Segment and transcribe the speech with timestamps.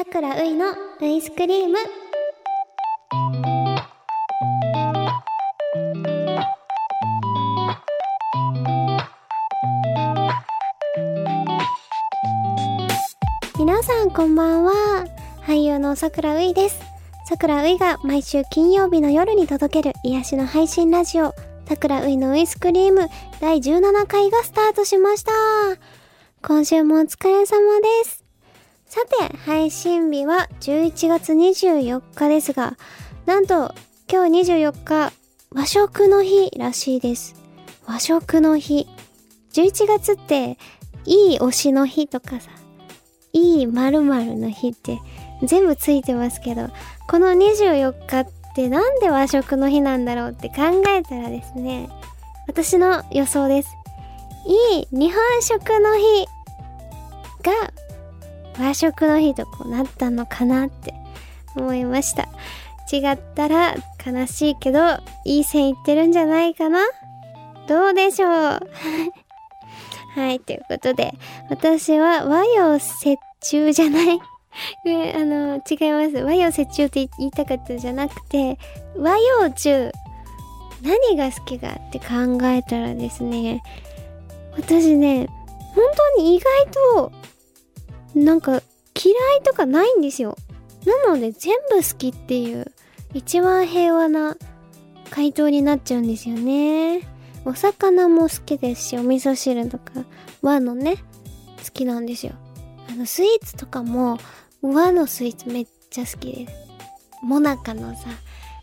[0.00, 0.64] さくらういの
[1.02, 1.76] アイスクリーム。
[13.58, 15.04] 皆さんこんばんは。
[15.46, 16.80] 俳優のさくらういです。
[17.26, 21.34] さくらういが毎週金曜日の夜に届ける癒しの配信ラジオ。
[21.68, 23.06] さくらういのウイスクリーム。
[23.38, 25.32] 第17回がスタートしました。
[26.40, 28.19] 今週もお疲れ様です。
[28.90, 32.76] さて、配信日は11月24日ですが、
[33.24, 33.72] なんと
[34.10, 35.12] 今日24日、
[35.52, 37.36] 和食の日らしいです。
[37.86, 38.88] 和食の日。
[39.52, 40.58] 11月って、
[41.04, 42.50] いい推しの日とかさ、
[43.32, 44.98] いい〇〇の日って
[45.44, 46.66] 全部ついてますけど、
[47.08, 48.26] この24日っ
[48.56, 51.88] てなんで和食の日なんだろうって考えたらですね、
[52.48, 53.68] 私の予想です。
[54.46, 56.26] いい日本食の日
[57.44, 57.72] が
[58.60, 60.94] 和食の日とこうなったのかなって
[61.56, 62.28] 思いました。
[62.92, 64.80] 違ったら悲しいけど、
[65.24, 66.80] いい線いってるんじゃないかな？
[67.68, 68.30] どうでしょう？
[70.16, 71.14] はい、ということで、
[71.48, 72.80] 私は和洋折
[73.40, 74.18] 衷じゃない
[74.84, 76.24] ね あの、違います。
[76.24, 78.58] 和洋折衷って言いたかったじゃなくて、
[78.96, 79.92] 和洋中、
[80.82, 82.04] 何が好きかって考
[82.48, 83.62] えたらですね、
[84.56, 85.28] 私ね、
[85.76, 85.84] 本
[86.16, 86.66] 当に意外
[86.98, 87.12] と
[88.14, 90.36] なんか嫌いとかないんですよ。
[90.86, 92.72] なので全部好きっていう
[93.14, 94.36] 一番平和な
[95.10, 97.08] 回答になっちゃうんですよね。
[97.44, 100.04] お魚も好きですし、お味噌汁とか
[100.42, 100.96] 和のね、
[101.64, 102.34] 好きなんですよ。
[102.88, 104.18] あのスイーツとかも
[104.62, 106.52] 和のスイーツめっちゃ好きです。
[107.22, 108.08] もなかのさ、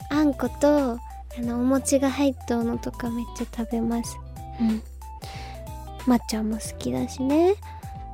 [0.09, 0.97] あんことあ
[1.41, 4.17] のお餅が入ったのとかめっちゃ食べます。
[4.61, 4.83] うん。
[6.05, 7.55] 抹茶も好きだしね。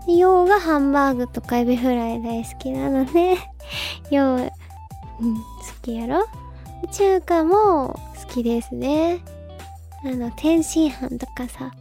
[0.07, 3.37] 洋がハンバーグとかエビフライ大好きなの で
[4.09, 4.51] 洋、うん、好
[5.81, 6.25] きやろ？
[6.91, 9.19] 中華も好きですね。
[10.05, 11.71] あの、天津飯とかさ、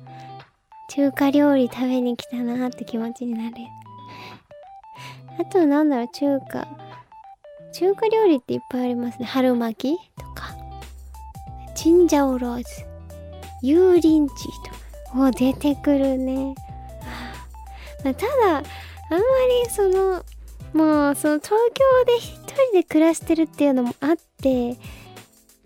[0.88, 3.56] 中華料理食べに来たなって気持ちになる。
[5.41, 6.69] あとなんだろう、中華。
[7.72, 9.25] 中華料理っていっぱいありますね。
[9.25, 10.54] 春巻きとか。
[11.75, 12.65] チンジャオローズ。
[13.65, 14.71] 油淋鶏と
[15.10, 15.28] か。
[15.28, 16.54] お、出てくるね。
[18.05, 19.19] ま、ただ、あんま
[19.65, 20.25] りその、
[20.73, 24.79] もうその東京で一人で暮らしてるっていうのもあって、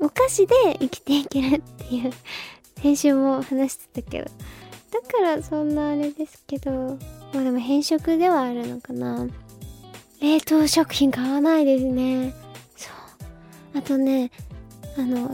[0.01, 2.13] お菓子で生きていけるっていう、
[2.83, 4.31] 先週も話してたけど。
[4.91, 6.99] だからそんなあれですけど、
[7.33, 9.27] まあでも変色ではあるのかな。
[10.21, 12.35] 冷凍食品買わないですね。
[12.77, 12.91] そ
[13.75, 13.79] う。
[13.79, 14.31] あとね、
[14.97, 15.31] あの、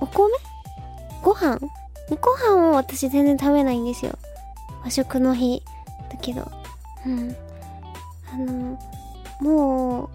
[0.00, 0.32] お米？
[1.22, 1.58] ご飯？
[2.20, 4.12] ご飯を私全然食べないんですよ。
[4.84, 5.62] 和食の日。
[6.22, 6.50] けど、
[7.06, 7.36] うん。
[8.32, 8.78] あの、
[9.40, 10.08] もう、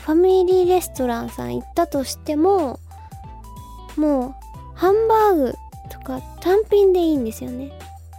[0.00, 2.78] ファミリーレストランさん行ったとしても、
[3.96, 4.34] もう、
[4.74, 5.54] ハンバーグ
[5.90, 7.72] とか単品でいいんですよね。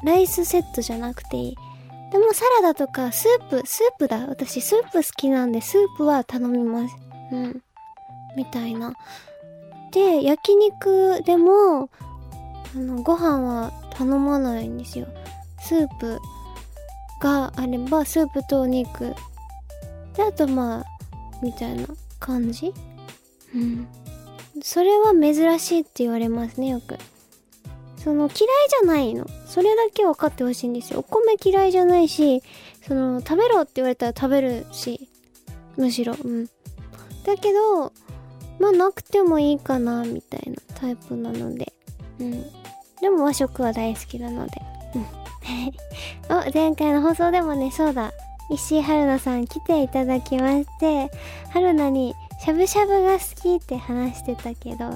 [0.03, 1.55] ライスセットじゃなくていい。
[2.11, 4.25] でもサラダとかスープ、スープだ。
[4.27, 6.95] 私スープ好きなんでスープは頼みます。
[7.31, 7.61] うん。
[8.35, 8.93] みたいな。
[9.91, 11.89] で、焼肉でも、
[12.75, 15.07] あの、ご飯は頼まないんですよ。
[15.59, 16.19] スープ
[17.25, 19.15] があればスープとお肉。
[20.15, 20.85] であとまあ
[21.41, 21.87] みたいな
[22.19, 22.71] 感じ？
[23.55, 23.87] うん。
[24.61, 26.97] それは珍しいって言われますねよく。
[27.97, 29.25] その嫌いじゃないの。
[29.47, 30.99] それだけ分かってほしいんですよ。
[30.99, 32.43] お米嫌いじゃないし
[32.87, 35.09] その食べろって言われたら食べるし
[35.77, 36.15] むしろ。
[36.23, 36.45] うん。
[37.25, 37.91] だけど
[38.59, 41.73] まあなくてもいいかなみたいなタイプなので。
[42.19, 42.43] うん。
[43.01, 44.61] でも和食は大好きなので
[46.29, 48.11] お、前回の放送でもね、そうだ。
[48.49, 51.09] 石井春菜さん来ていただきまして、
[51.51, 54.91] 春菜にしゃぶしゃぶが好きって話してたけど、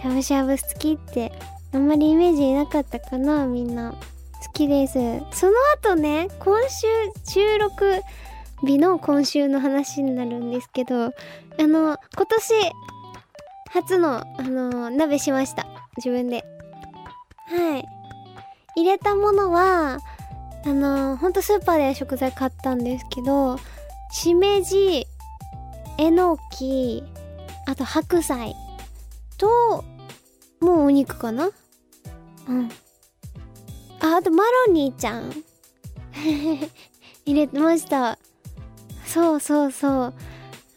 [0.00, 1.32] しゃぶしゃぶ好きって
[1.72, 3.92] あんまりイメージなかったかな、みんな。
[3.92, 4.94] 好きです。
[5.32, 5.52] その
[5.82, 6.86] 後ね、今週
[7.24, 8.00] 収録
[8.64, 11.10] 日の今週の話になるんですけど、あ
[11.58, 12.54] の、今年
[13.70, 15.66] 初の、あの、鍋しました。
[15.96, 16.44] 自分で。
[17.48, 17.95] はい。
[18.76, 19.98] 入れたものは、
[20.64, 23.58] あの、ほんとスーパーで食材買ったんですけど、
[24.12, 25.06] しめじ、
[25.98, 27.02] えのき、
[27.66, 28.54] あと白菜
[29.38, 29.84] と、
[30.60, 31.50] もうお肉かな
[32.48, 32.68] うん。
[34.00, 35.32] あ、あとマロニーちゃん。
[37.24, 38.18] 入れてました。
[39.06, 40.14] そうそうそう。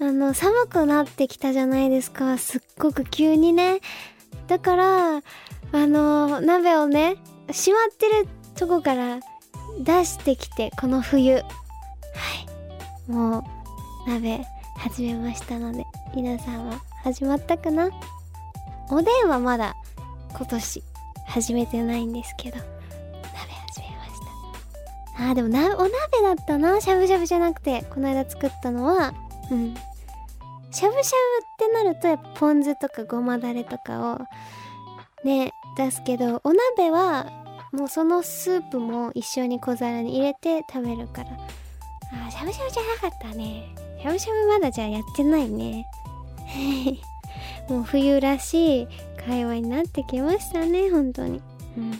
[0.01, 2.37] あの、寒くなってきたじゃないですか。
[2.37, 3.81] すっごく急にね。
[4.47, 5.21] だから、あ
[5.73, 7.17] の、鍋をね、
[7.51, 9.19] しまってるとこから
[9.79, 11.41] 出してきてこの冬は
[13.07, 14.45] いもう鍋
[14.77, 15.85] 始めましたので、
[16.15, 17.89] 皆さんは始まったかな？
[18.89, 19.75] おでんはまだ
[20.35, 20.83] 今年
[21.27, 22.65] 始めてないんですけど、鍋
[23.73, 24.11] 始めまし
[25.17, 25.23] た。
[25.27, 25.91] あーでもな、お鍋
[26.23, 26.79] だったな。
[26.79, 29.13] しゃぶしゃぶじゃなくて、この間作ったのは、
[29.51, 29.75] うん。
[29.75, 29.81] しゃ
[30.71, 31.03] ぶしゃぶっ
[31.67, 34.19] てなると、やっぱポン酢とかごまだれとかを、
[35.25, 37.27] ね、出すけど、お鍋は、
[37.71, 41.29] もうそのスープも一緒に小皿に入れて食べるから。
[42.11, 43.75] あー、しゃぶしゃぶじゃなかったね。
[44.01, 45.85] しゃぶしゃぶまだじゃあやってないね。
[47.69, 48.87] もう冬らしい
[49.25, 51.41] 会話になってきましたね、本当に。
[51.77, 51.91] うん。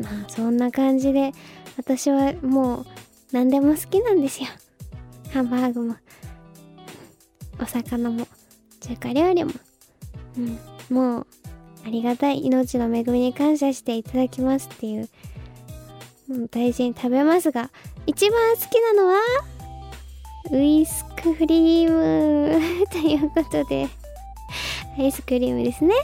[0.00, 1.32] まあ、そんな感じで、
[1.76, 2.86] 私はもう
[3.32, 4.48] 何でも好きなんですよ。
[5.32, 5.96] ハンバーグも、
[7.60, 8.26] お魚も、
[8.80, 9.52] 中華料理も。
[10.36, 10.58] うん。
[10.90, 11.26] もう、
[11.84, 15.08] ありがたい命の恵みに感謝していただきますっていう、
[16.28, 17.70] もう大事に食べますが、
[18.06, 19.20] 一番好きなのは、
[20.50, 23.88] ウイスクリーム ということで、
[24.98, 25.94] アイスクリームですね。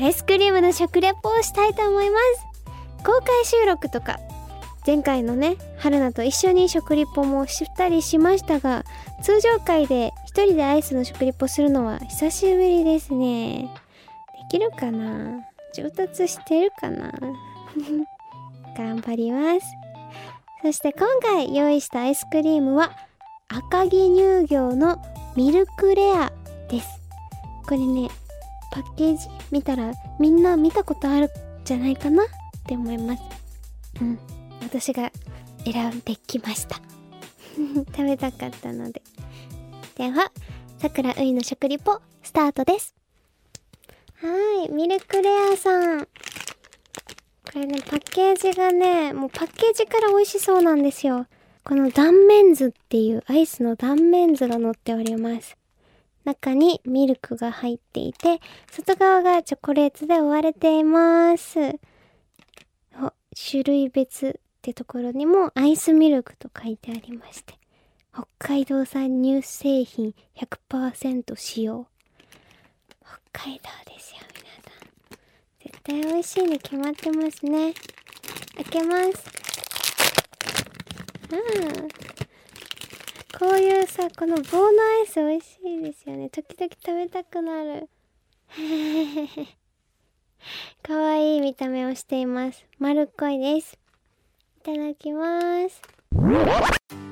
[0.00, 3.04] アイスクリームの食レポをしたいと思います。
[3.04, 4.20] 公開収録とか、
[4.86, 8.84] 前回のね、春菜と一緒に食リポもしたりしましたが、
[9.22, 13.68] 通常回で一人でアイスの食リポするのは久しぶりですね。
[14.50, 15.40] できるかな？
[15.74, 17.12] 上達してるかな？
[18.76, 19.66] 頑張ります。
[20.62, 22.90] そして今回用意したアイスクリームは
[23.48, 24.08] 赤城
[24.42, 25.00] 乳業の
[25.36, 26.32] ミルクレア
[26.68, 26.88] です。
[27.66, 28.08] これね、
[28.72, 31.28] パッケージ見たらみんな見たことあるん
[31.64, 32.24] じゃないかな？
[32.24, 32.26] っ
[32.66, 33.22] て思います。
[34.00, 34.18] うん。
[34.62, 35.10] 私が
[35.64, 36.76] 選んできました。
[37.94, 39.02] 食べたかったので。
[39.96, 40.32] では、
[40.78, 42.97] 桜ういの食リポ、スタートです。
[44.20, 46.00] はい、ミルクレアさん。
[46.00, 46.08] こ
[47.54, 51.26] れね、パッケージがね、もうパッケージから美味しそうなんですよ。
[51.62, 55.56] この断面図っていうアイスの断面図が載っております。
[56.24, 58.40] 中にミルクが入っていて、
[58.72, 61.78] 外側がチョコレートで覆われています。
[63.40, 67.54] 種類別ってところにもアイスミルクと書いてありまして、
[68.12, 71.86] 北海道産乳製品100%使用。
[73.32, 74.88] 北海道ですよ、皆さん。
[75.64, 77.72] 絶対美味しいに決まってますね。
[78.56, 79.24] 開けます。
[81.30, 81.88] うん。
[83.38, 86.28] こういうさ、この棒のアイス美味しいですよね。
[86.28, 87.88] 時々食べたくなる。
[90.82, 92.66] かわいい見た目をしています。
[92.78, 93.78] 丸っこいです。
[94.58, 97.07] いただきます。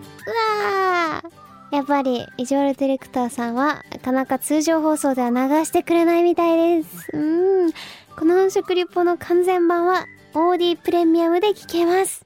[1.72, 7.10] やっぱり、イジョールディレクターさんは、なかなか通常放送では流してくれないみたいです。
[7.12, 7.72] うん。
[8.16, 12.24] この食リポの完全版は、OD プレミアムで聞けます。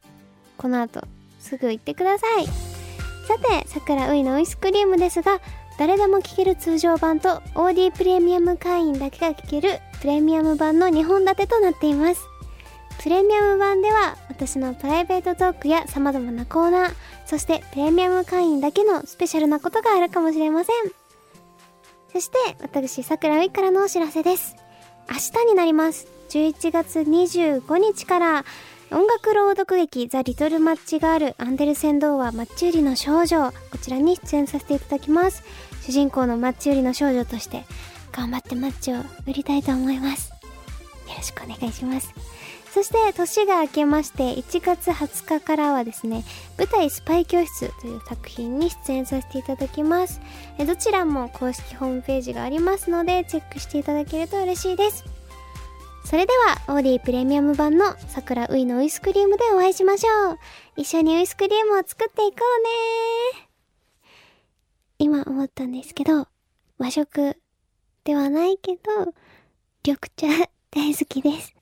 [0.59, 1.03] この後、
[1.39, 2.47] すぐ行ってください。
[2.47, 5.41] さて、桜ういのアイスクリームですが、
[5.79, 12.21] 誰でも聞ける通常版と OD プレミアム会員だけが聞けるプレミアム版の2本立てとなっています。
[13.03, 16.93] プレミアム版では私のプライベートトークや様々なコーナー、
[17.25, 20.77] そしてプレミアム会員だけのスペシャルなことがあるかもしれません。
[22.13, 24.55] そして私、桜ういからのお知らせです。
[25.09, 26.09] 明日になります。
[26.29, 28.45] 11月25日から
[28.91, 35.43] 音楽朗読劇ザ・リトル・マッチガールアンデルセン童話マッチ売りの少女こちらに出演させていただきます
[35.83, 37.65] 主人公のマッチ売りの少女として
[38.11, 38.97] 頑張ってマッチを
[39.27, 40.37] 売りたいと思いますよ
[41.17, 42.13] ろしくお願いします
[42.73, 46.25] そして年が明けまして1月20日からはですね
[46.57, 50.21] 舞台スパイ教室という作品に出演させていただきます
[50.65, 55.05] どちらも公式ホームページがありますのでチェックしていただけると嬉しいです
[56.05, 56.33] それで
[56.67, 60.39] は、オーディープレミアム版の桜ういのウイスクリームでお会いしましょう。
[60.77, 62.39] 一緒にウイスクリームを作っていこ
[63.39, 63.49] うね
[64.99, 66.27] 今思ったんですけど、
[66.79, 67.37] 和食
[68.03, 68.81] ではないけど、
[69.87, 70.27] 緑茶
[70.73, 71.55] 大好きです。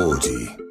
[0.00, 0.69] Orgy.